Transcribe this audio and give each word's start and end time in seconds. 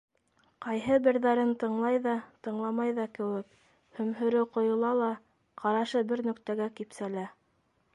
Ҡайһы 0.65 0.95
берҙәрен 1.07 1.51
тыңлай 1.63 1.99
ҙа, 2.07 2.15
тыңламай 2.49 2.97
ҙа 3.01 3.07
кеүек, 3.19 3.55
һөмһөрө 4.01 4.45
ҡойола 4.57 4.99
ла 5.05 5.15
ҡарашы 5.65 6.07
бер 6.15 6.29
нөктәгә 6.33 6.75
кипсәлә. 6.81 7.33